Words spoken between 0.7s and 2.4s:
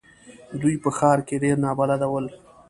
په ښار کې ډېر نابلده ول.